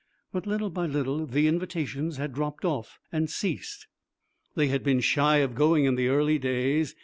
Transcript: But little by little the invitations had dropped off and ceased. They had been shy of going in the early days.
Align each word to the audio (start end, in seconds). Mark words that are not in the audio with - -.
But 0.31 0.47
little 0.47 0.71
by 0.71 0.87
little 0.87 1.27
the 1.27 1.47
invitations 1.47 2.17
had 2.17 2.33
dropped 2.33 2.65
off 2.65 2.97
and 3.11 3.29
ceased. 3.29 3.85
They 4.55 4.65
had 4.65 4.83
been 4.83 4.99
shy 4.99 5.35
of 5.37 5.53
going 5.53 5.85
in 5.85 5.93
the 5.93 6.07
early 6.07 6.39
days. 6.39 6.95